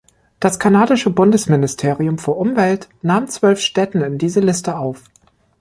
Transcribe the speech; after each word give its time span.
Das 0.39 0.57
kanadische 0.57 1.11
Bundesministerium 1.11 2.17
für 2.17 2.31
Umwelt 2.31 2.89
nahm 3.03 3.27
zwölf 3.27 3.59
Stätten 3.61 4.01
in 4.01 4.17
diese 4.17 4.39
Liste 4.39 4.79
auf. 4.79 5.03